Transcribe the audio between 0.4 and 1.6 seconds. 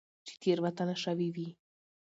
تيروتنه شوي وي